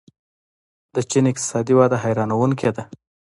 د 0.95 0.95
چین 1.09 1.25
اقتصادي 1.31 1.73
وده 1.75 1.97
حیرانوونکې 2.03 2.69
ده. 2.75 2.83